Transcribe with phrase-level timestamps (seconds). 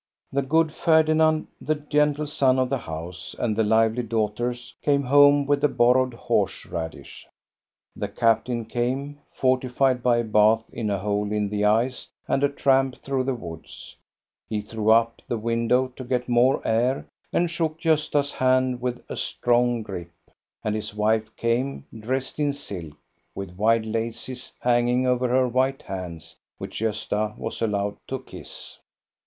[0.31, 5.45] The good Ferdinand, the gentle son of the house, and the lively daughters came home
[5.45, 7.27] with the bor rowed horse radish.
[7.95, 12.49] The captain came, fortified by a bath in a hole in the ice and a
[12.49, 14.67] tramp through the 66 THE STORY OF GOSTA BE RUNG woods.
[14.67, 19.15] He threw up the window to get more air, and shook Gosta's hand with a
[19.15, 20.11] strong grip.
[20.63, 22.97] And his wife came, dressed in silk,
[23.35, 28.79] with wide laces hanging over her white hands, which Gosta was allowed to kiss.